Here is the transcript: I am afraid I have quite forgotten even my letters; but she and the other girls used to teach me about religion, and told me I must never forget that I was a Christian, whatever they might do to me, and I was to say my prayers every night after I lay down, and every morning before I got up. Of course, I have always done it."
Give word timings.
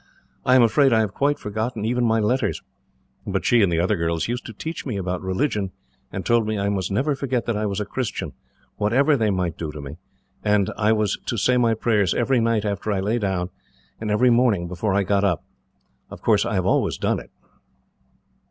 I 0.47 0.55
am 0.55 0.63
afraid 0.63 0.91
I 0.91 1.01
have 1.01 1.13
quite 1.13 1.37
forgotten 1.37 1.85
even 1.85 2.03
my 2.05 2.19
letters; 2.19 2.63
but 3.27 3.45
she 3.45 3.61
and 3.61 3.71
the 3.71 3.79
other 3.79 3.95
girls 3.95 4.27
used 4.27 4.47
to 4.47 4.53
teach 4.53 4.83
me 4.83 4.97
about 4.97 5.21
religion, 5.21 5.69
and 6.11 6.25
told 6.25 6.47
me 6.47 6.57
I 6.57 6.69
must 6.69 6.89
never 6.91 7.13
forget 7.13 7.45
that 7.45 7.55
I 7.55 7.67
was 7.67 7.79
a 7.79 7.85
Christian, 7.85 8.31
whatever 8.77 9.15
they 9.15 9.29
might 9.29 9.59
do 9.59 9.71
to 9.71 9.79
me, 9.79 9.97
and 10.43 10.71
I 10.75 10.91
was 10.91 11.19
to 11.27 11.37
say 11.37 11.55
my 11.57 11.75
prayers 11.75 12.15
every 12.15 12.39
night 12.39 12.65
after 12.65 12.91
I 12.91 12.99
lay 12.99 13.19
down, 13.19 13.51
and 13.99 14.09
every 14.09 14.31
morning 14.31 14.67
before 14.67 14.95
I 14.95 15.03
got 15.03 15.23
up. 15.23 15.43
Of 16.09 16.23
course, 16.23 16.47
I 16.47 16.55
have 16.55 16.65
always 16.65 16.97
done 16.97 17.19
it." 17.19 17.29